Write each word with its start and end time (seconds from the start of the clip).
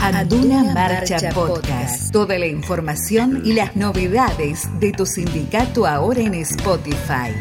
Anduna 0.00 0.74
Marcha 0.74 1.30
Podcast. 1.32 2.12
Toda 2.12 2.38
la 2.38 2.46
información 2.46 3.42
y 3.44 3.52
las 3.52 3.76
novedades 3.76 4.68
de 4.80 4.92
tu 4.92 5.06
sindicato 5.06 5.86
ahora 5.86 6.20
en 6.20 6.34
Spotify. 6.34 7.32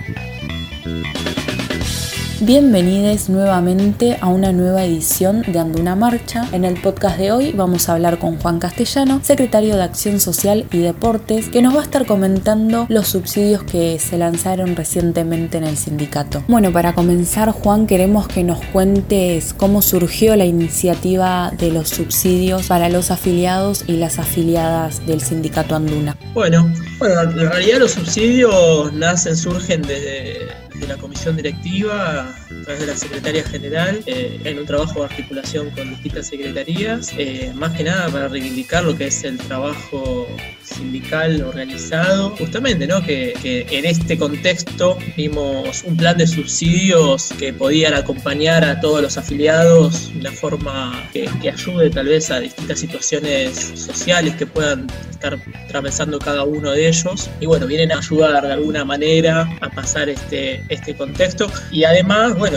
Bienvenidos 2.43 3.29
nuevamente 3.29 4.17
a 4.19 4.25
una 4.25 4.51
nueva 4.51 4.83
edición 4.83 5.43
de 5.43 5.59
Anduna 5.59 5.95
Marcha. 5.95 6.47
En 6.51 6.65
el 6.65 6.73
podcast 6.81 7.19
de 7.19 7.31
hoy 7.31 7.51
vamos 7.51 7.87
a 7.87 7.93
hablar 7.93 8.17
con 8.17 8.39
Juan 8.39 8.57
Castellano, 8.57 9.21
secretario 9.23 9.75
de 9.75 9.83
Acción 9.83 10.19
Social 10.19 10.65
y 10.71 10.79
Deportes, 10.79 11.49
que 11.49 11.61
nos 11.61 11.75
va 11.75 11.81
a 11.81 11.83
estar 11.83 12.07
comentando 12.07 12.87
los 12.89 13.09
subsidios 13.09 13.61
que 13.61 13.99
se 13.99 14.17
lanzaron 14.17 14.75
recientemente 14.75 15.59
en 15.59 15.65
el 15.65 15.77
sindicato. 15.77 16.43
Bueno, 16.47 16.73
para 16.73 16.93
comenzar, 16.93 17.51
Juan, 17.51 17.85
queremos 17.85 18.27
que 18.27 18.43
nos 18.43 18.59
cuentes 18.73 19.53
cómo 19.53 19.83
surgió 19.83 20.35
la 20.35 20.45
iniciativa 20.45 21.51
de 21.55 21.69
los 21.69 21.89
subsidios 21.89 22.65
para 22.65 22.89
los 22.89 23.11
afiliados 23.11 23.83
y 23.85 23.97
las 23.97 24.17
afiliadas 24.17 25.05
del 25.05 25.21
sindicato 25.21 25.75
Anduna. 25.75 26.17
Bueno, 26.33 26.67
bueno, 26.97 27.21
en 27.21 27.51
realidad 27.51 27.77
los 27.77 27.91
subsidios 27.91 28.91
nacen, 28.93 29.37
surgen 29.37 29.83
desde 29.83 30.60
de 30.81 30.87
la 30.87 30.97
comisión 30.97 31.37
directiva 31.37 32.35
a 32.61 32.63
través 32.63 32.81
de 32.81 32.87
la 32.87 32.95
secretaria 32.95 33.43
general 33.43 34.03
eh, 34.05 34.39
en 34.43 34.59
un 34.59 34.65
trabajo 34.65 34.99
de 34.99 35.05
articulación 35.05 35.71
con 35.71 35.89
distintas 35.89 36.27
secretarías, 36.27 37.11
eh, 37.17 37.51
más 37.55 37.75
que 37.75 37.83
nada 37.83 38.07
para 38.09 38.27
reivindicar 38.27 38.83
lo 38.83 38.95
que 38.95 39.07
es 39.07 39.23
el 39.23 39.37
trabajo 39.39 40.27
sindical 40.63 41.41
organizado, 41.41 42.29
justamente, 42.37 42.87
¿no? 42.87 43.03
Que, 43.03 43.31
en 43.43 43.85
este 43.85 44.17
contexto 44.17 44.97
vimos 45.17 45.83
un 45.83 45.97
plan 45.97 46.17
de 46.17 46.27
subsidios 46.27 47.33
que 47.37 47.53
podían 47.53 47.93
acompañar 47.93 48.63
a 48.63 48.79
todos 48.79 49.01
los 49.01 49.17
afiliados 49.17 50.13
de 50.13 50.19
una 50.19 50.31
forma 50.31 51.09
que, 51.11 51.29
ayude 51.51 51.89
tal 51.89 52.07
vez 52.07 52.31
a 52.31 52.39
distintas 52.39 52.79
situaciones 52.79 53.73
sociales 53.75 54.35
que 54.35 54.45
puedan 54.45 54.87
estar 55.09 55.37
atravesando 55.65 56.17
cada 56.19 56.43
uno 56.43 56.71
de 56.71 56.87
ellos. 56.87 57.29
Y 57.39 57.45
bueno, 57.45 57.67
vienen 57.67 57.91
a 57.91 57.97
ayudar 57.97 58.47
de 58.47 58.53
alguna 58.53 58.85
manera 58.85 59.49
a 59.59 59.69
pasar 59.69 60.07
este, 60.09 60.63
este 60.69 60.95
contexto. 60.95 61.51
Y 61.71 61.83
además, 61.83 62.37
bueno, 62.37 62.50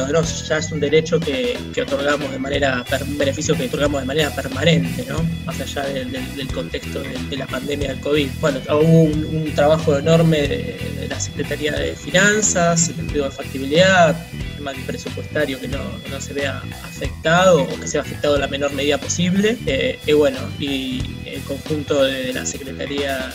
ya 0.49 0.59
es 0.59 0.73
un 0.73 0.81
derecho 0.81 1.21
que, 1.21 1.57
otorgamos 1.81 2.31
de 2.31 2.39
manera, 2.39 2.85
un 3.07 3.19
beneficio 3.19 3.57
que 3.57 3.67
otorgamos 3.67 4.01
de 4.01 4.07
manera 4.07 4.31
permanente, 4.31 5.05
¿no? 5.09 5.23
Más 5.45 5.61
allá 5.61 5.85
del, 5.85 6.49
contexto 6.53 7.01
de, 7.03 7.37
la 7.37 7.47
pandemia 7.47 7.89
del 7.89 8.01
COVID. 8.01 8.29
Bueno, 8.41 8.61
hubo 8.71 9.03
un, 9.03 9.53
trabajo 9.55 9.97
enorme 9.99 10.49
de, 10.49 11.07
la 11.09 11.21
Secretaría 11.21 11.73
de 11.73 11.95
Finanzas, 11.95 12.89
el 12.89 13.01
estudio 13.01 13.25
de 13.25 13.31
factibilidad, 13.31 14.17
tema 14.57 14.73
presupuestario 14.87 15.61
que 15.61 15.69
no, 15.69 15.81
se 16.21 16.33
vea 16.33 16.63
afectado 16.83 17.63
o 17.63 17.81
que 17.81 17.89
sea 17.89 18.03
afectado 18.03 18.37
en 18.37 18.41
la 18.43 18.49
menor 18.49 18.73
medida 18.73 18.99
posible. 18.99 19.57
Eh, 19.67 19.99
y 20.07 20.13
bueno, 20.13 20.39
y 20.59 21.03
el 21.27 21.43
conjunto 21.43 22.03
de 22.05 22.33
la 22.33 22.47
Secretaría, 22.47 23.31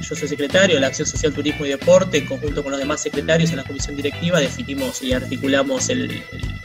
yo 0.00 0.14
soy 0.14 0.28
secretario, 0.28 0.78
la 0.80 0.88
Acción 0.88 1.06
Social, 1.06 1.32
Turismo 1.32 1.64
y 1.66 1.70
Deporte, 1.70 2.18
en 2.18 2.26
conjunto 2.26 2.62
con 2.62 2.72
los 2.72 2.80
demás 2.80 3.02
secretarios 3.02 3.50
en 3.50 3.56
la 3.56 3.64
comisión 3.64 3.96
directiva, 3.96 4.40
definimos 4.40 5.02
y 5.02 5.12
articulamos 5.12 5.88
el, 5.88 6.22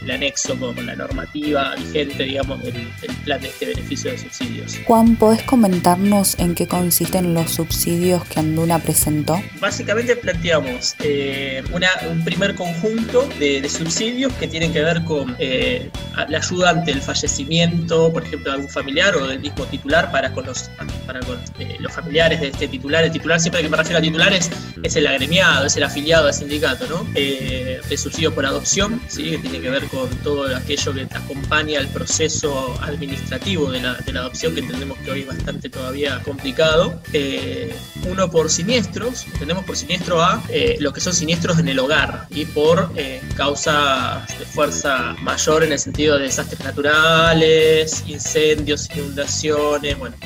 anexo 0.08 0.58
con, 0.58 0.86
la 0.86 0.94
normativa 0.94 1.74
vigente, 1.74 2.22
digamos, 2.22 2.62
del, 2.62 2.88
plan 3.24 3.40
de 3.40 3.48
este 3.48 3.66
beneficio 3.66 4.10
de 4.10 4.18
subsidios. 4.18 4.78
Juan, 4.86 5.16
¿podés 5.16 5.42
comentarnos 5.42 6.38
en 6.38 6.54
qué 6.54 6.66
consisten 6.66 7.34
los 7.34 7.50
subsidios 7.50 8.24
que 8.24 8.40
Anduna 8.40 8.78
presentó? 8.78 9.42
Básicamente 9.60 10.16
planteamos 10.16 10.94
eh, 11.00 11.62
un 12.10 12.24
primer 12.24 12.54
conjunto 12.54 13.28
de, 13.38 13.68
subsidios 13.68 14.32
que 14.34 14.48
tienen 14.48 14.72
que 14.72 14.82
ver 14.82 15.04
con 15.04 15.36
eh, 15.38 15.90
la 16.28 16.38
ayuda 16.38 16.70
ante 16.70 16.92
el 16.92 17.02
fallecimiento, 17.02 18.12
por 18.12 18.24
ejemplo, 18.24 18.50
de 18.50 18.56
algún 18.56 18.70
familiar 18.70 19.16
o 19.16 19.26
del 19.26 19.40
mismo 19.40 19.64
titular 19.66 20.10
para 20.10 20.32
con 20.32 20.46
los 20.46 20.70
para 21.06 21.20
con 21.20 21.38
eh, 21.58 21.76
los 21.78 21.92
familiares 21.92 22.40
de 22.40 22.48
este 22.48 22.68
titular. 22.68 23.04
El 23.04 23.12
titular, 23.12 23.40
siempre 23.40 23.62
que 23.62 23.68
me 23.68 23.76
refiero 23.76 23.98
a 23.98 24.02
titulares, 24.02 24.50
es 24.82 24.96
el 24.96 25.06
agremiado, 25.06 25.66
es 25.66 25.76
el 25.76 25.82
afiliado 25.82 26.26
al 26.26 26.34
sindicato, 26.34 26.86
¿no? 26.88 27.06
Eh, 27.14 27.80
de 27.88 27.96
subsidio 27.96 28.34
por 28.34 28.46
adopción, 28.46 29.00
¿sí? 29.08 29.30
que 29.30 29.38
tiene 29.38 29.60
que 29.60 29.70
ver 29.70 29.84
con 29.84 29.99
todo 30.22 30.54
aquello 30.56 30.94
que 30.94 31.06
acompaña 31.10 31.80
el 31.80 31.88
proceso 31.88 32.78
administrativo 32.82 33.70
de 33.70 33.80
la, 33.80 33.94
de 33.94 34.12
la 34.12 34.20
adopción, 34.20 34.54
que 34.54 34.60
entendemos 34.60 34.98
que 34.98 35.10
hoy 35.10 35.20
es 35.20 35.26
bastante 35.26 35.68
todavía 35.68 36.20
complicado. 36.22 37.00
Eh, 37.12 37.74
uno 38.08 38.30
por 38.30 38.50
siniestros, 38.50 39.26
entendemos 39.26 39.64
por 39.64 39.76
siniestro 39.76 40.22
a 40.22 40.42
lo 40.78 40.92
que 40.92 41.00
son 41.00 41.12
siniestros 41.12 41.58
en 41.58 41.68
el 41.68 41.78
hogar 41.78 42.26
y 42.30 42.44
por 42.46 42.90
causa 43.36 44.26
de 44.38 44.44
fuerza 44.44 45.14
mayor 45.22 45.64
en 45.64 45.72
el 45.72 45.78
sentido 45.78 46.18
de 46.18 46.24
desastres 46.24 46.60
naturales, 46.60 48.04
incendios, 48.06 48.88
inundaciones, 48.94 49.98
bueno, 49.98 50.16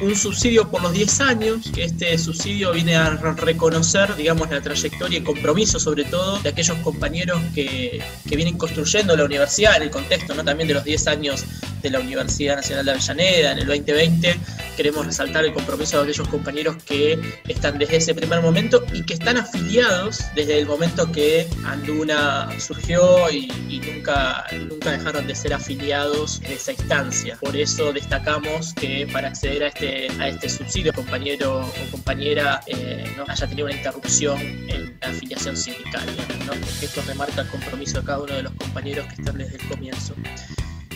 un 0.00 0.16
subsidio 0.16 0.70
por 0.70 0.82
los 0.82 0.92
10 0.92 1.20
años, 1.20 1.70
que 1.74 1.84
este 1.84 2.16
subsidio 2.18 2.72
viene 2.72 2.96
a 2.96 3.10
reconocer, 3.10 4.14
digamos, 4.16 4.50
la 4.50 4.60
trayectoria 4.60 5.18
y 5.18 5.22
compromiso, 5.22 5.78
sobre 5.78 6.04
todo, 6.04 6.38
de 6.40 6.50
aquellos 6.50 6.76
compañeros 6.78 7.40
que, 7.54 8.02
que 8.28 8.36
vienen 8.36 8.56
construyendo 8.56 8.99
la 9.06 9.24
universidad 9.24 9.76
en 9.76 9.82
el 9.82 9.90
contexto, 9.90 10.34
¿no? 10.34 10.44
También 10.44 10.68
de 10.68 10.74
los 10.74 10.84
10 10.84 11.06
años 11.08 11.44
de 11.82 11.90
la 11.90 12.00
Universidad 12.00 12.56
Nacional 12.56 12.84
de 12.84 12.90
Avellaneda 12.92 13.52
en 13.52 13.58
el 13.58 13.66
2020. 13.66 14.36
Queremos 14.76 15.06
resaltar 15.06 15.44
el 15.44 15.52
compromiso 15.52 15.96
de 15.98 16.04
aquellos 16.04 16.28
compañeros 16.28 16.76
que 16.84 17.18
están 17.48 17.78
desde 17.78 17.96
ese 17.96 18.14
primer 18.14 18.40
momento 18.40 18.84
y 18.92 19.02
que 19.02 19.14
están 19.14 19.36
afiliados 19.36 20.20
desde 20.34 20.58
el 20.58 20.66
momento 20.66 21.10
que 21.10 21.46
Anduna 21.64 22.48
surgió 22.58 23.30
y, 23.30 23.48
nunca, 23.94 24.46
nunca 24.68 24.92
dejaron 24.92 25.26
de 25.26 25.34
ser 25.34 25.54
afiliados 25.54 26.40
de 26.40 26.54
esa 26.54 26.72
instancia. 26.72 27.36
Por 27.40 27.56
eso 27.56 27.92
destacamos 27.92 28.74
que 28.74 29.08
para 29.12 29.28
acceder 29.28 29.64
a 29.64 29.68
este, 29.68 30.08
a 30.18 30.28
este 30.28 30.48
subsidio, 30.48 30.92
compañero 30.92 31.60
o 31.60 31.90
compañera 31.90 32.60
eh, 32.66 33.04
no 33.16 33.24
haya 33.26 33.46
tenido 33.46 33.66
una 33.66 33.76
interrupción 33.76 34.38
en 34.40 34.96
la 35.00 35.08
afiliación 35.08 35.56
sindical. 35.56 36.06
Porque 36.46 36.86
esto 36.86 37.02
remarca 37.06 37.42
el 37.42 37.48
compromiso 37.48 38.00
de 38.00 38.06
cada 38.06 38.20
uno 38.20 38.34
de 38.34 38.42
los 38.42 38.52
compañeros 38.54 38.89
que 38.94 39.14
están 39.14 39.38
desde 39.38 39.56
el 39.56 39.68
comienzo. 39.68 40.14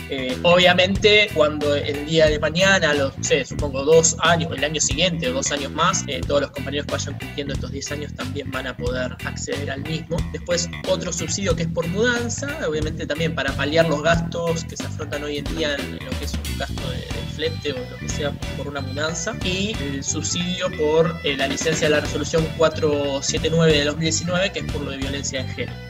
Eh, 0.09 0.37
obviamente, 0.43 1.29
cuando 1.33 1.73
el 1.73 2.05
día 2.05 2.27
de 2.27 2.37
mañana, 2.37 2.93
los, 2.93 3.13
sé, 3.21 3.43
supongo 3.43 3.83
dos 3.83 4.15
años, 4.19 4.51
el 4.55 4.63
año 4.63 4.79
siguiente 4.79 5.29
o 5.29 5.33
dos 5.33 5.51
años 5.51 5.71
más, 5.71 6.03
eh, 6.07 6.21
todos 6.21 6.41
los 6.41 6.51
compañeros 6.51 6.85
que 6.85 6.91
vayan 6.91 7.17
cumpliendo 7.17 7.53
estos 7.53 7.71
10 7.71 7.91
años 7.91 8.13
también 8.13 8.51
van 8.51 8.67
a 8.67 8.77
poder 8.77 9.17
acceder 9.25 9.71
al 9.71 9.81
mismo. 9.81 10.17
Después, 10.31 10.69
otro 10.87 11.11
subsidio 11.11 11.55
que 11.55 11.63
es 11.63 11.69
por 11.69 11.87
mudanza, 11.87 12.47
obviamente 12.67 13.07
también 13.07 13.33
para 13.33 13.51
paliar 13.53 13.87
los 13.89 14.03
gastos 14.03 14.63
que 14.65 14.77
se 14.77 14.85
afrontan 14.85 15.23
hoy 15.23 15.39
en 15.39 15.55
día 15.55 15.75
en 15.75 15.93
lo 15.93 16.11
que 16.19 16.25
es 16.25 16.33
un 16.33 16.57
gasto 16.57 16.89
de, 16.91 17.03
flete 17.35 17.73
o 17.73 17.79
lo 17.91 17.97
que 17.97 18.07
sea 18.07 18.31
por 18.57 18.67
una 18.67 18.81
mudanza. 18.81 19.35
Y 19.43 19.75
el 19.81 20.03
subsidio 20.03 20.69
por 20.77 21.19
eh, 21.23 21.35
la 21.35 21.47
licencia 21.47 21.87
de 21.87 21.95
la 21.95 22.01
resolución 22.01 22.45
479 22.57 23.73
de 23.73 23.85
2019, 23.85 24.51
que 24.51 24.59
es 24.59 24.71
por 24.71 24.81
lo 24.81 24.91
de 24.91 24.97
violencia 24.97 25.43
de 25.43 25.49
género. 25.49 25.84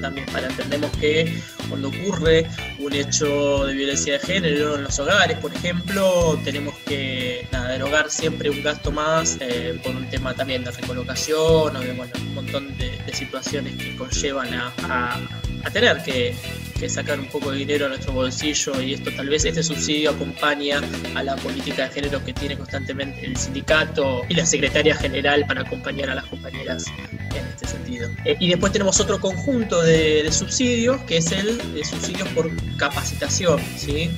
También 0.00 0.26
para 0.26 0.48
entendemos 0.48 0.90
que 0.98 1.40
cuando 1.68 1.88
ocurre 1.88 2.46
un 2.78 2.92
hecho 2.92 3.66
de 3.66 3.74
violencia 3.74 4.14
de 4.14 4.18
género 4.20 4.76
en 4.76 4.84
los 4.84 4.98
hogares, 4.98 5.38
por 5.38 5.54
ejemplo, 5.54 6.38
tenemos 6.44 6.74
que 6.86 7.46
derogar 7.68 8.10
siempre 8.10 8.48
un 8.48 8.62
gasto 8.62 8.90
más 8.90 9.36
eh, 9.40 9.78
por 9.82 9.94
un 9.94 10.08
tema 10.08 10.34
también 10.34 10.64
de 10.64 10.70
recolocación 10.70 11.76
o 11.76 11.80
de 11.80 11.92
bueno, 11.92 12.12
un 12.20 12.34
montón 12.34 12.78
de, 12.78 12.96
situaciones 13.12 13.74
que 13.76 13.96
conllevan 13.96 14.52
a 14.52 15.70
tener 15.72 16.02
que 16.02 16.34
que 16.78 16.88
sacar 16.88 17.18
un 17.18 17.26
poco 17.26 17.50
de 17.50 17.58
dinero 17.58 17.86
a 17.86 17.88
nuestro 17.88 18.12
bolsillo 18.12 18.80
y 18.80 18.94
esto 18.94 19.10
tal 19.16 19.28
vez 19.28 19.44
este 19.44 19.62
subsidio 19.62 20.10
acompaña 20.10 20.80
a 21.14 21.22
la 21.22 21.36
política 21.36 21.84
de 21.84 21.90
género 21.90 22.24
que 22.24 22.32
tiene 22.32 22.56
constantemente 22.56 23.24
el 23.24 23.36
sindicato 23.36 24.22
y 24.28 24.34
la 24.34 24.44
secretaria 24.44 24.94
general 24.94 25.44
para 25.46 25.62
acompañar 25.62 26.10
a 26.10 26.14
las 26.14 26.26
compañeras 26.26 26.84
en 27.10 27.46
este 27.46 27.66
sentido. 27.66 28.08
Eh, 28.24 28.36
y 28.38 28.48
después 28.48 28.72
tenemos 28.72 29.00
otro 29.00 29.20
conjunto 29.20 29.82
de, 29.82 30.30
subsidios 30.30 31.00
que 31.02 31.18
es 31.18 31.32
el 31.32 31.74
de 31.74 31.84
subsidios 31.84 32.28
por 32.30 32.50
capacitación. 32.76 33.60
¿sí? 33.76 34.10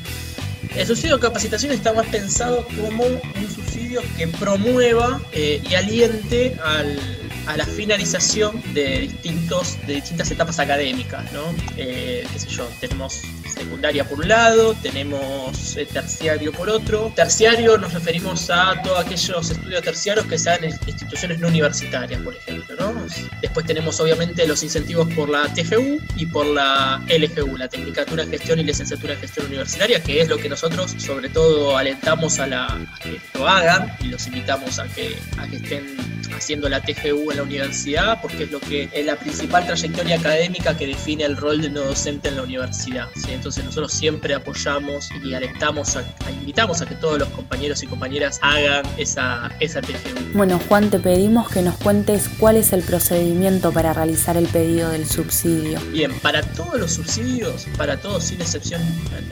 El 0.75 0.87
subsidio 0.87 1.17
de 1.17 1.23
capacitación 1.23 1.73
está 1.73 1.93
más 1.93 2.07
pensado 2.07 2.67
como 2.81 3.05
un 3.05 3.51
subsidio 3.55 4.03
que 4.17 4.27
promueva 4.29 5.21
eh, 5.33 5.63
y 5.69 5.75
aliente 5.75 6.57
al 6.65 6.99
a 7.47 7.57
la 7.57 7.67
finalización 7.67 8.63
de, 8.75 9.01
distintos, 9.01 9.79
de 9.87 9.95
distintas 9.95 10.31
etapas 10.31 10.59
académicas, 10.59 11.31
¿no? 11.33 11.55
Eh, 11.77 12.27
qué 12.33 12.39
sé 12.39 12.49
yo, 12.49 12.69
tenemos 12.81 13.23
secundaria 13.55 14.05
por 14.05 14.21
un 14.21 14.29
lado, 14.29 14.75
tenemos 14.83 15.77
eh, 15.77 15.87
terciario 15.87 16.53
por 16.53 16.69
otro. 16.69 17.13
Terciario 17.15 17.77
nos 17.79 17.93
referimos 17.93 18.51
a 18.51 18.81
todos 18.83 19.05
aquellos 19.05 19.51
estudios 19.51 19.83
terciarios 19.83 20.27
que 20.27 20.39
se 20.39 20.51
dan 20.51 20.65
en 20.65 20.73
instituciones 20.87 21.39
no 21.39 21.49
universitarias, 21.49 22.21
por 22.23 22.35
ejemplo, 22.35 22.77
¿no? 22.79 23.07
Después 23.41 23.67
tenemos 23.67 23.99
obviamente 24.01 24.47
los 24.47 24.63
incentivos 24.63 25.13
por 25.15 25.29
la 25.29 25.43
TGU 25.55 26.01
y 26.17 26.27
por 26.27 26.47
la 26.47 27.03
LGU, 27.09 27.57
la 27.57 27.69
Tecnicatura 27.69 28.23
en 28.23 28.31
Gestión 28.31 28.59
y 28.61 28.65
Licenciatura 28.65 29.15
en 29.15 29.21
Gestión 29.21 29.47
Universitaria, 29.47 30.03
que 30.03 30.21
es 30.21 30.29
lo 30.29 30.37
que 30.37 30.49
nosotros 30.49 30.95
sobre 30.99 31.29
todo 31.29 31.77
alentamos 31.77 32.39
a, 32.39 32.47
la, 32.47 32.97
que 33.03 33.21
lo 33.35 33.49
hagan 33.49 33.97
y 34.01 34.09
los 34.09 34.27
invitamos 34.27 34.79
a 34.79 34.87
que, 34.89 35.19
a 35.39 35.47
que 35.47 35.57
estén 35.57 35.97
haciendo 36.35 36.69
la 36.69 36.81
TGU 36.81 37.31
en 37.31 37.37
la 37.37 37.43
universidad, 37.43 38.21
porque 38.21 38.45
es 38.45 38.51
lo 38.51 38.61
que 38.61 38.89
es 38.93 39.07
la 39.07 39.17
principal 39.17 39.67
trayectoria 39.67 40.17
académica 40.17 40.77
que 40.77 40.87
define 40.87 41.25
el 41.25 41.37
rol 41.37 41.61
de 41.61 41.71
no 41.71 41.81
docente 41.81 42.29
en 42.29 42.37
la 42.37 42.43
universidad. 42.43 43.09
Entonces 43.29 43.65
nosotros 43.65 43.93
siempre 43.93 44.35
apoyamos 44.35 45.09
y 45.25 45.35
alentamos, 45.35 45.97
a, 45.97 46.05
invitamos 46.31 46.81
a 46.83 46.87
que 46.87 46.95
todos 46.95 47.19
los 47.19 47.29
compañeros 47.29 47.83
y 47.83 47.87
compañeras 47.87 48.39
hagan 48.43 48.85
esa, 48.97 49.51
esa 49.61 49.81
TGU. 49.81 50.35
Bueno, 50.35 50.61
Juan, 50.69 50.91
te 50.91 50.99
pedimos 50.99 51.49
que 51.51 51.63
nos 51.63 51.77
cuentes 51.77 52.29
cuál 52.39 52.57
es 52.57 52.73
el 52.73 52.83
procedimiento 52.83 53.73
para 53.73 53.93
realizar 53.93 54.37
el 54.37 54.47
pedido 54.47 54.91
del 54.91 55.07
subsidio. 55.07 55.81
Bien, 55.93 56.13
para 56.21 56.43
todos 56.43 56.79
los 56.79 56.93
subsidios, 56.93 57.67
para 57.77 57.97
todos 57.97 58.25
sin 58.25 58.41
excepción 58.41 58.83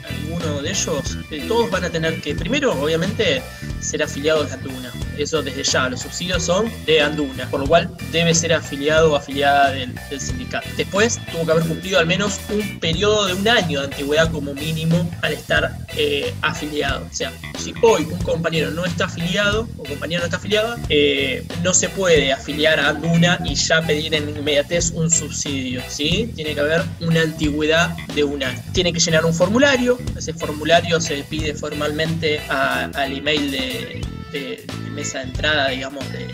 alguno 0.08 0.62
de 0.62 0.70
ellos, 0.70 1.18
eh, 1.30 1.44
todos 1.48 1.70
van 1.70 1.84
a 1.84 1.90
tener 1.90 2.20
que, 2.20 2.34
primero, 2.34 2.72
obviamente, 2.72 3.42
ser 3.80 4.02
afiliados 4.02 4.48
de 4.48 4.54
Anduna. 4.54 4.92
Eso 5.18 5.42
desde 5.42 5.62
ya, 5.64 5.88
los 5.88 6.00
subsidios 6.00 6.42
son 6.42 6.70
de 6.84 7.00
Anduna, 7.00 7.48
por 7.50 7.60
lo 7.60 7.66
cual 7.66 7.90
debe 8.12 8.34
ser 8.34 8.52
afiliado 8.52 9.12
o 9.12 9.16
afiliada 9.16 9.70
del, 9.72 9.94
sindicato. 10.18 10.68
Después 10.76 11.20
tuvo 11.30 11.44
que 11.44 11.52
haber 11.52 11.64
cumplido 11.64 11.98
al 11.98 12.06
menos 12.06 12.40
un 12.48 12.78
periodo 12.80 13.26
de 13.26 13.34
un 13.34 13.46
año 13.48 13.80
de 13.80 13.86
antigüedad 13.86 14.30
como 14.30 14.54
mínimo 14.54 15.10
al 15.22 15.32
estar 15.32 15.76
eh, 15.96 16.34
afiliado. 16.42 17.06
O 17.10 17.14
sea, 17.14 17.32
si 17.58 17.74
hoy 17.82 18.04
un 18.10 18.18
compañero 18.18 18.70
no 18.70 18.84
está 18.84 19.06
afiliado 19.06 19.68
o 19.78 19.84
compañero 19.84 20.20
no 20.20 20.26
está 20.26 20.36
afiliada, 20.36 20.78
eh, 20.88 21.46
no 21.62 21.74
se 21.74 21.88
puede 21.88 22.32
afiliar 22.32 22.80
a 22.80 22.90
Anduna 22.90 23.38
y 23.44 23.54
ya 23.54 23.82
pedir 23.82 24.14
en 24.14 24.28
inmediatez 24.28 24.90
un 24.92 25.10
subsidio. 25.10 25.82
¿sí? 25.88 26.32
Tiene 26.34 26.54
que 26.54 26.60
haber 26.60 26.82
una 27.00 27.22
antigüedad 27.22 27.96
de 28.14 28.24
un 28.24 28.42
año. 28.42 28.62
Tiene 28.72 28.92
que 28.92 29.00
llenar 29.00 29.24
un 29.24 29.34
formulario, 29.34 29.98
ese 30.16 30.32
formulario 30.32 31.00
se 31.00 31.22
pide 31.24 31.54
formalmente 31.54 32.40
al 32.48 33.12
email 33.12 33.50
de 33.50 34.00
de, 34.40 34.66
mesa 34.90 35.18
de 35.18 35.24
entrada, 35.24 35.68
digamos, 35.68 36.04
de, 36.12 36.26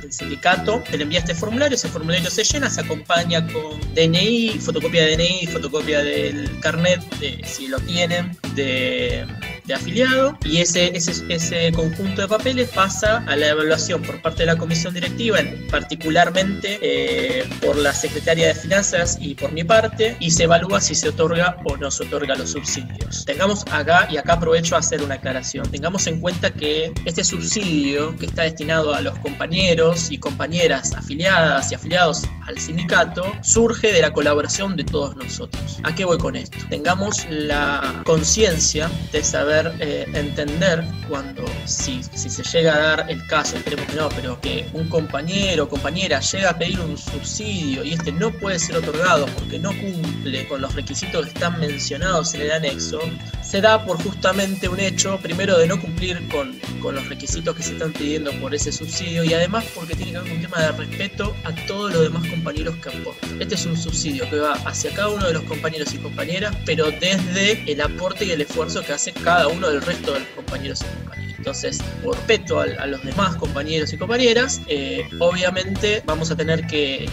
del 0.00 0.12
sindicato, 0.12 0.82
se 0.90 0.96
le 0.96 1.04
envía 1.04 1.18
este 1.20 1.34
formulario, 1.34 1.74
ese 1.74 1.88
formulario 1.88 2.30
se 2.30 2.44
llena, 2.44 2.70
se 2.70 2.80
acompaña 2.80 3.46
con 3.46 3.80
DNI, 3.94 4.58
fotocopia 4.60 5.04
de 5.04 5.16
DNI, 5.16 5.46
fotocopia 5.46 6.02
del 6.02 6.60
carnet, 6.60 7.02
de, 7.18 7.40
si 7.44 7.68
lo 7.68 7.78
tienen, 7.80 8.36
de 8.54 9.26
de 9.66 9.74
afiliado 9.74 10.38
y 10.44 10.58
ese, 10.58 10.96
ese, 10.96 11.24
ese 11.28 11.72
conjunto 11.72 12.22
de 12.22 12.28
papeles 12.28 12.68
pasa 12.70 13.24
a 13.26 13.36
la 13.36 13.48
evaluación 13.48 14.02
por 14.02 14.20
parte 14.22 14.42
de 14.42 14.46
la 14.46 14.56
comisión 14.56 14.94
directiva, 14.94 15.38
particularmente 15.70 16.78
eh, 16.80 17.44
por 17.60 17.76
la 17.76 17.92
secretaria 17.92 18.48
de 18.48 18.54
Finanzas 18.54 19.18
y 19.20 19.34
por 19.34 19.52
mi 19.52 19.64
parte, 19.64 20.16
y 20.20 20.30
se 20.30 20.44
evalúa 20.44 20.80
si 20.80 20.94
se 20.94 21.08
otorga 21.08 21.56
o 21.64 21.76
no 21.76 21.90
se 21.90 22.04
otorga 22.04 22.34
los 22.36 22.50
subsidios. 22.50 23.24
Tengamos 23.24 23.64
acá, 23.70 24.08
y 24.10 24.16
acá 24.16 24.34
aprovecho 24.34 24.76
a 24.76 24.78
hacer 24.78 25.02
una 25.02 25.14
aclaración, 25.14 25.68
tengamos 25.70 26.06
en 26.06 26.20
cuenta 26.20 26.52
que 26.52 26.92
este 27.04 27.24
subsidio 27.24 28.16
que 28.16 28.26
está 28.26 28.42
destinado 28.42 28.94
a 28.94 29.00
los 29.00 29.18
compañeros 29.18 30.10
y 30.10 30.18
compañeras 30.18 30.94
afiliadas 30.94 31.72
y 31.72 31.74
afiliados 31.74 32.24
al 32.46 32.58
sindicato 32.58 33.32
surge 33.42 33.92
de 33.92 34.00
la 34.00 34.12
colaboración 34.12 34.76
de 34.76 34.84
todos 34.84 35.16
nosotros. 35.16 35.78
¿A 35.82 35.94
qué 35.94 36.04
voy 36.04 36.18
con 36.18 36.36
esto? 36.36 36.58
Tengamos 36.68 37.26
la 37.28 38.02
conciencia 38.04 38.90
de 39.12 39.24
saber 39.24 39.55
eh, 39.78 40.06
entender 40.14 40.84
cuando, 41.08 41.44
si, 41.64 42.02
se 42.02 42.42
llega 42.42 42.74
a 42.74 42.78
dar 42.78 43.06
el 43.08 43.26
caso, 43.26 43.56
esperemos 43.56 43.86
que 43.86 43.96
no, 43.96 44.08
pero 44.10 44.40
que 44.40 44.68
un 44.72 44.88
compañero 44.88 45.64
o 45.64 45.68
compañera 45.68 46.20
llega 46.20 46.50
a 46.50 46.58
pedir 46.58 46.80
un 46.80 46.96
subsidio 46.98 47.84
y 47.84 47.92
este 47.94 48.12
no 48.12 48.30
puede 48.30 48.58
ser 48.58 48.76
otorgado 48.76 49.26
porque 49.26 49.58
no 49.58 49.70
cumple 49.70 50.46
con 50.48 50.60
los 50.60 50.74
requisitos 50.74 51.26
que 51.26 51.32
están 51.32 51.58
mencionados 51.60 52.34
en 52.34 52.42
el 52.42 52.50
anexo, 52.52 53.00
se 53.46 53.60
da 53.60 53.84
por 53.84 54.02
justamente 54.02 54.68
un 54.68 54.80
hecho, 54.80 55.18
primero 55.18 55.56
de 55.56 55.68
no 55.68 55.80
cumplir 55.80 56.26
con, 56.28 56.58
con 56.80 56.96
los 56.96 57.08
requisitos 57.08 57.54
que 57.54 57.62
se 57.62 57.72
están 57.74 57.92
pidiendo 57.92 58.32
por 58.40 58.52
ese 58.54 58.72
subsidio 58.72 59.22
y 59.22 59.32
además 59.34 59.64
porque 59.74 59.94
tiene 59.94 60.12
que 60.12 60.18
haber 60.18 60.32
un 60.32 60.40
tema 60.40 60.60
de 60.60 60.72
respeto 60.72 61.36
a 61.44 61.54
todos 61.66 61.92
los 61.92 62.02
demás 62.02 62.28
compañeros 62.28 62.74
que 62.76 62.88
aportan. 62.88 63.40
Este 63.40 63.54
es 63.54 63.64
un 63.66 63.76
subsidio 63.76 64.28
que 64.28 64.40
va 64.40 64.54
hacia 64.64 64.92
cada 64.94 65.10
uno 65.10 65.26
de 65.26 65.34
los 65.34 65.42
compañeros 65.44 65.94
y 65.94 65.98
compañeras, 65.98 66.56
pero 66.66 66.90
desde 66.90 67.62
el 67.70 67.80
aporte 67.80 68.24
y 68.24 68.32
el 68.32 68.40
esfuerzo 68.40 68.82
que 68.82 68.92
hace 68.92 69.12
cada 69.12 69.46
uno 69.46 69.68
del 69.68 69.80
resto 69.80 70.12
de 70.12 70.20
los 70.20 70.28
compañeros 70.30 70.80
y 70.80 70.84
compañeras. 71.04 71.36
Entonces, 71.38 71.78
por 72.02 72.16
respeto 72.16 72.58
a, 72.58 72.86
los 72.86 73.04
demás 73.04 73.36
compañeros 73.36 73.92
y 73.92 73.96
compañeras, 73.96 74.60
eh, 74.66 75.08
obviamente 75.20 76.02
vamos 76.04 76.30
a 76.32 76.36
tener 76.36 76.66
que, 76.66 77.08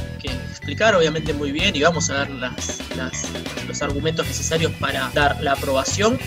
obviamente 0.95 1.33
muy 1.33 1.51
bien, 1.51 1.75
y 1.75 1.81
vamos 1.81 2.09
a 2.09 2.15
dar 2.15 2.29
las, 2.29 2.79
los 3.67 3.81
argumentos 3.81 4.25
necesarios 4.27 4.71
para 4.79 5.11
dar 5.13 5.41
la 5.41 5.53
aprobación 5.53 6.19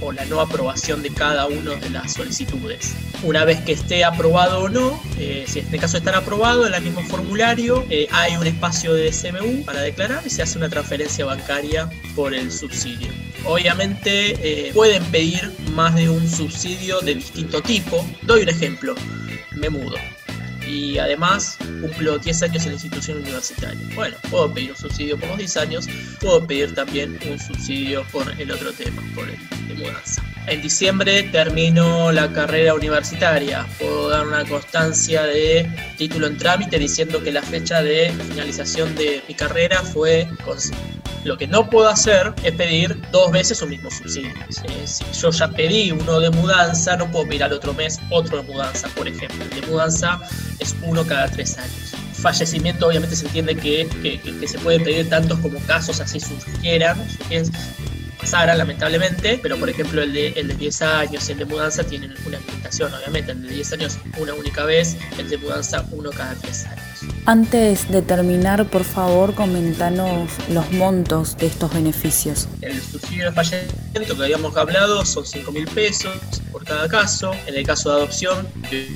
o, 0.00 0.12
la 0.12 0.24
no 0.26 0.40
aprobación 0.40 1.02
de 1.02 1.10
cada 1.10 1.46
una 1.46 1.74
de 1.76 1.90
las 1.90 2.12
solicitudes. 2.14 2.94
Una 3.22 3.44
vez 3.44 3.60
que 3.60 3.72
esté 3.72 4.04
aprobado 4.04 4.60
o 4.60 4.68
no, 4.68 5.00
eh, 5.18 5.44
si 5.48 5.60
en 5.60 5.64
este 5.66 5.78
caso 5.78 5.96
están 5.96 6.14
aprobado, 6.14 6.66
en 6.66 6.74
el 6.74 6.82
mismo 6.82 7.02
formulario 7.02 7.84
eh, 7.90 8.06
hay 8.12 8.36
un 8.36 8.46
espacio 8.46 8.94
de 8.94 9.12
SMU 9.12 9.64
para 9.64 9.80
declarar 9.80 10.22
y 10.24 10.30
se 10.30 10.42
hace 10.42 10.58
una 10.58 10.68
transferencia 10.68 11.24
bancaria 11.24 11.88
por 12.14 12.34
el 12.34 12.52
subsidio. 12.52 13.08
Obviamente 13.46 14.72
pueden 14.72 15.04
pedir 15.04 15.52
más 15.72 15.94
de 15.94 16.08
un 16.08 16.28
subsidio 16.28 17.00
de 17.00 17.16
distinto 17.16 17.60
tipo. 17.60 18.06
Doy 18.22 18.42
un 18.42 18.48
ejemplo, 18.48 18.94
me 19.52 19.68
mudo 19.68 19.96
y 20.66 20.98
además 20.98 21.58
cumplo 21.80 22.18
10 22.18 22.42
años 22.42 22.62
en 22.64 22.68
la 22.68 22.74
institución 22.74 23.18
universitaria. 23.18 23.80
Bueno, 23.94 24.16
puedo 24.30 24.52
pedir 24.52 24.70
un 24.70 24.76
subsidio 24.76 25.18
por 25.18 25.28
los 25.30 25.38
10 25.38 25.56
años, 25.58 25.88
puedo 26.20 26.46
pedir 26.46 26.74
también 26.74 27.18
un 27.30 27.38
subsidio 27.38 28.04
por 28.12 28.28
el 28.40 28.50
otro 28.50 28.72
tema, 28.72 29.02
por 29.14 29.28
el 29.28 29.68
de 29.68 29.74
mudanza. 29.74 30.22
En 30.46 30.60
diciembre 30.60 31.22
termino 31.24 32.12
la 32.12 32.30
carrera 32.32 32.74
universitaria, 32.74 33.66
puedo 33.78 34.10
dar 34.10 34.26
una 34.26 34.44
constancia 34.44 35.22
de 35.22 35.66
título 35.96 36.26
en 36.26 36.36
trámite 36.36 36.78
diciendo 36.78 37.22
que 37.22 37.32
la 37.32 37.42
fecha 37.42 37.82
de 37.82 38.12
finalización 38.28 38.94
de 38.94 39.22
mi 39.26 39.34
carrera 39.34 39.82
fue 39.82 40.28
lo 41.24 41.36
que 41.38 41.46
no 41.46 41.68
puedo 41.68 41.88
hacer 41.88 42.34
es 42.42 42.52
pedir 42.52 43.00
dos 43.10 43.32
veces 43.32 43.60
un 43.62 43.70
mismo 43.70 43.90
subsidio. 43.90 44.32
si 44.84 45.04
yo 45.20 45.30
ya 45.30 45.48
pedí 45.48 45.90
uno 45.90 46.20
de 46.20 46.30
mudanza, 46.30 46.96
no 46.96 47.10
puedo 47.10 47.26
pedir 47.26 47.44
al 47.44 47.52
otro 47.52 47.72
mes 47.74 47.98
otro 48.10 48.42
de 48.42 48.52
mudanza, 48.52 48.88
por 48.88 49.08
ejemplo. 49.08 49.42
El 49.42 49.60
de 49.60 49.66
mudanza 49.66 50.20
es 50.58 50.76
uno 50.82 51.04
cada 51.04 51.28
tres 51.28 51.58
años. 51.58 51.94
Fallecimiento 52.12 52.86
obviamente 52.86 53.16
se 53.16 53.26
entiende 53.26 53.56
que, 53.56 53.88
que, 54.02 54.48
se 54.48 54.58
puede 54.58 54.80
pedir 54.80 55.08
tantos 55.08 55.38
como 55.40 55.58
casos 55.60 56.00
así 56.00 56.20
surgieran, 56.20 56.98
pasara 58.24 58.54
lamentablemente, 58.54 59.38
pero 59.42 59.58
por 59.58 59.68
ejemplo 59.68 60.02
el 60.02 60.14
de, 60.14 60.28
el 60.28 60.48
de 60.48 60.54
10 60.54 60.82
años, 60.82 61.28
el 61.28 61.36
de 61.36 61.44
mudanza 61.44 61.84
tienen 61.84 62.14
una 62.24 62.38
limitación 62.38 62.90
obviamente, 62.94 63.32
el 63.32 63.42
de 63.42 63.48
10 63.48 63.72
años 63.74 63.98
una 64.18 64.32
única 64.32 64.64
vez, 64.64 64.96
el 65.18 65.28
de 65.28 65.36
mudanza 65.36 65.84
uno 65.90 66.08
cada 66.08 66.34
tres 66.36 66.64
años. 66.64 66.84
Antes 67.26 67.90
de 67.90 68.00
terminar, 68.00 68.64
por 68.70 68.84
favor, 68.84 69.34
comentanos 69.34 70.30
los 70.48 70.72
montos 70.72 71.36
de 71.36 71.48
estos 71.48 71.74
beneficios. 71.74 72.48
El 72.62 72.80
subsidio 72.80 73.26
de 73.26 73.32
fallecimiento 73.32 74.16
que 74.16 74.22
habíamos 74.22 74.56
hablado 74.56 75.04
son 75.04 75.26
5 75.26 75.52
mil 75.52 75.66
pesos 75.66 76.16
por 76.50 76.64
cada 76.64 76.88
caso. 76.88 77.32
En 77.46 77.54
el 77.56 77.66
caso 77.66 77.90
de 77.90 77.96
adopción, 77.96 78.48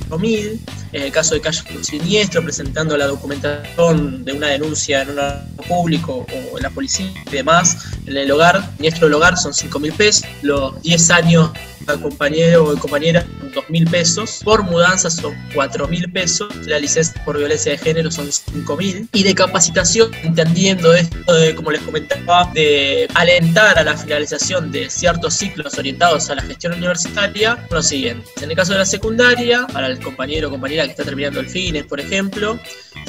8 0.09 0.17
mil. 0.17 0.59
En 0.91 1.03
el 1.03 1.11
caso 1.11 1.35
de 1.35 1.41
un 1.75 1.83
siniestro, 1.83 2.43
presentando 2.43 2.97
la 2.97 3.07
documentación 3.07 4.25
de 4.25 4.33
una 4.33 4.47
denuncia 4.47 5.03
en 5.03 5.09
un 5.09 5.65
público 5.67 6.25
o 6.51 6.57
en 6.57 6.63
la 6.63 6.69
policía 6.69 7.11
y 7.27 7.29
demás, 7.29 7.77
en 8.05 8.17
el 8.17 8.31
hogar, 8.31 8.69
siniestro 8.77 9.07
del 9.07 9.15
hogar 9.15 9.37
son 9.37 9.53
5 9.53 9.79
mil 9.79 9.93
pesos. 9.93 10.25
Los 10.41 10.81
10 10.81 11.11
años 11.11 11.51
compañero 11.97 12.65
o 12.65 12.77
compañera 12.77 13.25
dos 13.53 13.67
mil 13.69 13.89
pesos, 13.89 14.41
por 14.43 14.63
mudanza 14.63 15.09
son 15.09 15.35
cuatro 15.53 15.87
mil 15.87 16.11
pesos, 16.11 16.53
la 16.67 16.79
licencia 16.79 17.21
por 17.25 17.37
violencia 17.37 17.71
de 17.71 17.77
género 17.77 18.11
son 18.11 18.31
cinco 18.31 18.77
mil, 18.77 19.09
y 19.11 19.23
de 19.23 19.33
capacitación, 19.33 20.11
entendiendo 20.23 20.93
esto 20.93 21.33
de, 21.33 21.55
como 21.55 21.71
les 21.71 21.81
comentaba, 21.81 22.49
de 22.53 23.07
alentar 23.15 23.79
a 23.79 23.83
la 23.83 23.97
finalización 23.97 24.71
de 24.71 24.89
ciertos 24.89 25.33
ciclos 25.33 25.77
orientados 25.77 26.29
a 26.29 26.35
la 26.35 26.43
gestión 26.43 26.73
universitaria, 26.73 27.57
lo 27.71 27.81
siguiente. 27.81 28.27
En 28.41 28.51
el 28.51 28.55
caso 28.55 28.73
de 28.73 28.79
la 28.79 28.85
secundaria, 28.85 29.65
para 29.73 29.87
el 29.87 29.99
compañero 29.99 30.49
o 30.49 30.51
compañera 30.51 30.78
que 30.85 30.91
está 30.91 31.03
terminando 31.03 31.39
el 31.39 31.47
FINES, 31.47 31.85
por 31.85 31.99
ejemplo, 31.99 32.59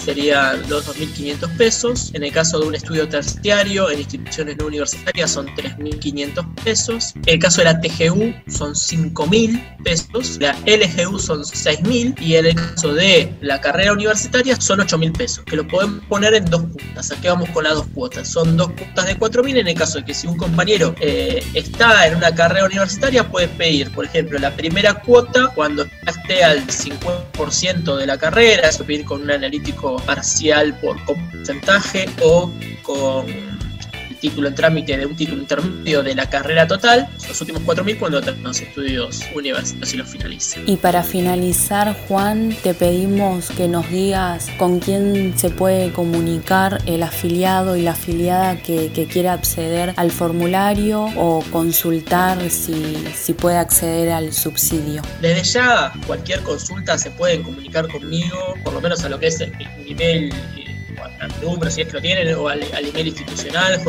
serían 0.05 0.69
los 0.69 0.87
2.500 0.89 1.57
pesos. 1.57 2.11
En 2.15 2.23
el 2.25 2.33
caso 2.33 2.59
de 2.61 2.67
un 2.67 2.75
estudio 2.75 3.09
terciario 3.09 3.91
en 3.91 4.01
instituciones 4.01 4.57
no 4.57 4.67
universitarias 4.67 5.31
son 5.31 5.47
3.500 5.49 6.55
pesos. 6.63 7.13
En 7.27 7.35
el 7.35 7.39
caso 7.39 7.61
de 7.61 7.65
la 7.65 7.81
TGU 7.81 8.35
son 8.49 8.75
5.000 8.75 9.83
pesos. 9.83 10.39
La 10.41 10.57
LGU 10.67 11.19
son 11.19 11.43
6.000 11.43 12.21
y 12.21 12.37
en 12.37 12.47
el 12.47 12.55
caso 12.55 12.95
de 12.95 13.35
la 13.41 13.61
carrera 13.61 13.93
universitaria 13.93 14.61
son 14.61 14.81
8.000 14.81 15.17
pesos, 15.17 15.45
que 15.45 15.57
lo 15.57 15.67
podemos 15.67 16.05
poner 16.07 16.35
en 16.35 16.45
dos 16.47 16.63
cuotas. 16.63 17.11
Aquí 17.13 17.29
vamos 17.29 17.49
con 17.51 17.65
las 17.65 17.75
dos 17.75 17.87
cuotas. 17.95 18.29
Son 18.29 18.57
dos 18.57 18.71
cuotas 18.73 19.07
de 19.07 19.19
4.000 19.19 19.59
en 19.59 19.69
el 19.69 19.75
caso 19.75 19.99
de 19.99 20.05
que 20.05 20.15
si 20.15 20.27
un 20.27 20.37
compañero 20.37 20.95
eh, 21.01 21.45
está 21.55 22.07
en 22.07 22.17
una 22.17 22.35
carrera 22.35 22.67
universitaria 22.67 23.29
puede 23.29 23.49
pedir, 23.49 23.91
por 23.93 24.05
ejemplo, 24.05 24.39
la 24.39 24.55
primera 24.55 24.95
cuota 24.95 25.49
cuando 25.55 25.85
esté 26.07 26.43
al 26.45 26.67
50% 26.67 27.60
de 27.61 28.07
la 28.07 28.17
carrera, 28.17 28.71
pedir 28.87 29.05
con 29.05 29.21
un 29.21 29.31
analítico 29.31 29.97
parcial 30.07 30.75
por 30.81 30.97
porcentaje 31.05 32.09
o 32.23 32.51
con 32.83 33.50
título 34.21 34.49
en 34.49 34.55
trámite 34.55 34.97
de 34.97 35.07
un 35.07 35.17
título 35.17 35.41
intermedio 35.41 36.03
de 36.03 36.15
la 36.15 36.29
carrera 36.29 36.67
total, 36.67 37.09
los 37.27 37.41
últimos 37.41 37.63
4.000 37.63 37.99
cuando 37.99 38.21
los 38.21 38.61
estudios 38.61 39.21
universitarios 39.35 39.95
y 39.95 39.97
los 39.97 40.09
finalice. 40.09 40.63
Y 40.67 40.77
para 40.77 41.03
finalizar, 41.03 41.97
Juan, 42.07 42.57
te 42.63 42.75
pedimos 42.75 43.51
que 43.51 43.69
nos 43.69 43.89
digas 43.91 44.49
con 44.59 44.81
quién 44.81 45.35
se 45.37 45.51
puede 45.51 45.93
comunicar 45.93 46.83
el 46.87 47.03
afiliado 47.03 47.77
y 47.77 47.83
la 47.83 47.93
afiliada 47.93 48.63
que, 48.63 48.93
que 48.93 49.07
quiera 49.07 49.33
acceder 49.33 49.95
al 49.97 50.11
formulario 50.11 51.07
o 51.17 51.43
consultar 51.51 52.51
si, 52.51 52.97
si 53.15 53.33
puede 53.33 53.57
acceder 53.57 54.11
al 54.11 54.33
subsidio. 54.33 55.03
Desde 55.21 55.43
ya, 55.43 55.93
cualquier 56.07 56.41
consulta 56.43 56.99
se 56.99 57.11
pueden 57.11 57.43
comunicar 57.43 57.89
conmigo, 57.89 58.55
por 58.65 58.75
lo 58.75 58.81
menos 58.81 59.03
a 59.05 59.09
lo 59.09 59.19
que 59.19 59.29
es 59.29 59.41
mi 59.41 59.91
email 59.91 60.33
al 61.21 61.31
número 61.41 61.71
si 61.71 61.83
es 61.83 61.93
lo 61.93 62.01
tienen, 62.01 62.35
o 62.35 62.49
al, 62.49 62.63
email 62.63 63.09
institucional, 63.09 63.81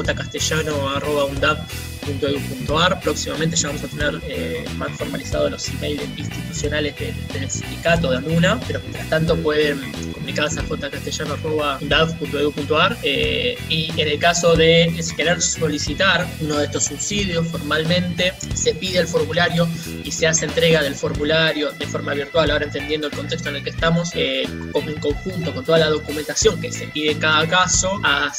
jcastellano.undab.edu.ar. 2.02 3.00
Próximamente 3.02 3.56
ya 3.56 3.70
vamos 3.70 3.84
a 3.84 3.88
tener 3.88 4.20
eh, 4.28 4.66
más 4.78 4.92
formalizados 4.98 5.50
los 5.52 5.70
emails 5.70 6.02
institucionales 6.18 6.96
del 7.34 7.50
sindicato 7.50 8.12
de 8.12 8.18
ANUNA, 8.18 8.60
pero 8.68 8.82
mientras 8.82 9.10
tanto 9.10 9.36
pueden 9.38 9.80
comunicarse 10.14 10.60
a 10.60 10.64
jcastellano.undab.edu.ar 10.64 12.98
eh, 13.04 13.58
y 13.70 13.92
en 14.00 14.08
el 14.08 14.20
caso 14.20 14.56
de 14.56 14.94
querer 15.16 15.42
solicitar 15.42 16.28
uno 16.40 16.58
de 16.58 16.66
estos 16.66 16.84
subsidios 16.86 17.48
formalmente, 17.48 18.34
se 18.54 18.76
pide 18.76 19.00
el 19.00 19.08
formulario 19.08 19.68
y 20.04 20.12
se 20.12 20.28
hace 20.28 20.46
entrega 20.46 20.84
del 20.84 20.94
formulario 20.96 21.72
de 21.72 21.88
forma 21.88 22.14
virtual, 22.14 22.52
ahora 22.52 22.66
entendiendo 22.66 23.08
el 23.08 23.14
contexto 23.14 23.50
en 23.50 23.56
el 23.58 23.64
que 23.64 23.72
estamos, 23.72 24.12
eh, 24.16 24.44
en 24.44 25.00
conjunto 25.00 25.54
con 25.54 25.66
toda 25.66 25.80
la 25.80 25.90
documentación 25.90 26.60
que 26.60 26.72
se 26.72 26.88
pide 26.88 27.12
en 27.12 27.20
cada 27.20 27.48
caso, 27.48 28.00
a 28.04 28.34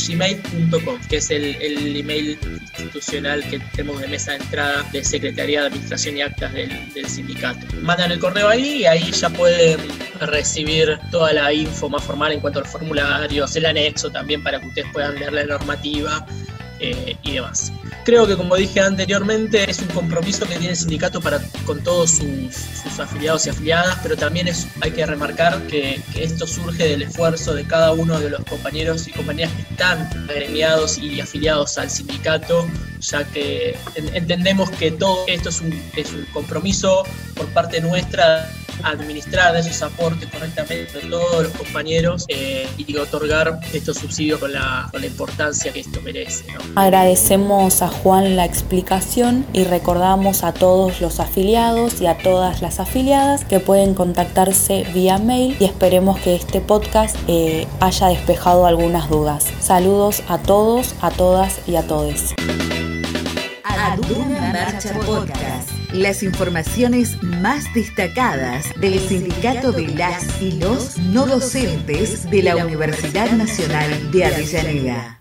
secadmiactasanduna.gmail.com, 0.00 1.00
que 1.08 1.16
es 1.16 1.30
el, 1.30 1.56
el, 1.56 1.96
email 1.96 2.38
institucional 2.78 3.44
que 3.48 3.58
tenemos 3.74 4.00
de 4.00 4.08
mesa 4.08 4.32
de 4.32 4.38
entrada 4.38 4.82
de 4.92 5.04
Secretaría 5.04 5.60
de 5.60 5.66
Administración 5.68 6.16
y 6.16 6.22
Actas 6.22 6.52
del, 6.52 6.92
del 6.92 7.06
sindicato. 7.06 7.66
Mandan 7.82 8.12
el 8.12 8.18
correo 8.18 8.48
ahí 8.48 8.82
y 8.82 8.86
ahí 8.86 9.10
ya 9.12 9.28
pueden 9.30 9.80
recibir 10.20 10.98
toda 11.10 11.32
la 11.32 11.52
info 11.52 11.88
más 11.88 12.04
formal 12.04 12.32
en 12.32 12.40
cuanto 12.40 12.60
al 12.60 12.66
formulario, 12.66 13.46
el 13.54 13.66
anexo 13.66 14.10
también 14.10 14.42
para 14.42 14.60
que 14.60 14.66
ustedes 14.66 14.88
puedan 14.92 15.14
leer 15.16 15.32
la 15.32 15.44
normativa 15.44 16.26
eh, 16.80 17.16
y 17.22 17.32
demás. 17.32 17.72
Creo 18.04 18.26
que 18.26 18.36
como 18.36 18.56
dije 18.56 18.80
anteriormente 18.80 19.70
es 19.70 19.80
un 19.80 19.88
compromiso 19.88 20.46
que 20.46 20.54
tiene 20.56 20.70
el 20.70 20.76
sindicato 20.76 21.20
para 21.20 21.40
con 21.66 21.82
todos 21.82 22.10
sus, 22.12 22.98
afiliados 22.98 23.46
y 23.46 23.50
afiliadas, 23.50 23.98
pero 24.02 24.16
también 24.16 24.48
es, 24.48 24.66
hay 24.80 24.90
que 24.92 25.04
remarcar 25.04 25.66
que, 25.66 26.00
esto 26.14 26.46
surge 26.46 26.88
del 26.88 27.02
esfuerzo 27.02 27.54
de 27.54 27.64
cada 27.64 27.92
uno 27.92 28.18
de 28.18 28.30
los 28.30 28.44
compañeros 28.44 29.06
y 29.08 29.12
compañeras 29.12 29.52
que 29.54 29.62
están 29.62 30.08
agremiados 30.28 30.96
y 30.96 31.20
afiliados 31.20 31.76
al 31.76 31.90
sindicato, 31.90 32.66
ya 33.00 33.24
que 33.24 33.76
entendemos 34.14 34.70
que 34.70 34.90
todo 34.90 35.24
esto 35.26 35.50
es 35.50 35.60
un, 35.60 35.72
es 35.96 36.12
un 36.12 36.24
compromiso 36.32 37.04
por 37.34 37.46
parte 37.48 37.80
nuestra 37.80 38.50
administrar 38.84 39.56
esos 39.56 39.82
aportes 39.82 40.28
correctamente 40.30 40.98
a 40.98 41.08
todos 41.08 41.44
los 41.44 41.52
compañeros 41.52 42.24
eh, 42.28 42.68
y 42.76 42.96
otorgar 42.96 43.60
estos 43.72 43.98
subsidios 43.98 44.40
con 44.40 44.52
la, 44.52 44.88
con 44.90 45.00
la 45.00 45.06
importancia 45.06 45.72
que 45.72 45.80
esto 45.80 46.00
merece. 46.02 46.44
Agradecemos 46.74 47.82
a 47.82 47.88
Juan 47.88 48.36
la 48.36 48.44
explicación 48.44 49.46
y 49.52 49.64
recordamos 49.64 50.44
a 50.44 50.52
todos 50.52 51.00
los 51.00 51.20
afiliados 51.20 52.00
y 52.00 52.06
a 52.06 52.18
todas 52.18 52.62
las 52.62 52.80
afiliadas 52.80 53.44
que 53.44 53.60
pueden 53.60 53.94
contactarse 53.94 54.86
vía 54.94 55.18
mail 55.18 55.56
y 55.58 55.64
esperemos 55.64 56.18
que 56.20 56.34
este 56.34 56.60
podcast 56.60 57.16
eh, 57.28 57.66
haya 57.80 58.08
despejado 58.08 58.66
algunas 58.66 59.08
dudas. 59.08 59.46
Saludos 59.60 60.22
a 60.28 60.38
todos, 60.38 60.94
a 61.00 61.10
todas 61.10 61.60
y 61.66 61.76
a 61.76 61.82
todos. 61.82 62.34
Marcha 64.52 64.94
Podcast 64.94 65.79
las 65.92 66.22
informaciones 66.22 67.22
más 67.22 67.72
destacadas 67.74 68.72
del 68.80 68.98
Sindicato 68.98 69.72
de 69.72 69.88
las 69.88 70.40
y 70.40 70.52
los 70.52 70.98
no 70.98 71.26
docentes 71.26 72.30
de 72.30 72.42
la 72.42 72.56
Universidad 72.56 73.30
Nacional 73.32 74.10
de 74.10 74.24
Avellaneda. 74.24 75.19